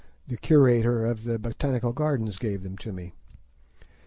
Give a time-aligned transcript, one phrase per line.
[0.27, 3.13] The curator of the botanical gardens gave them to me.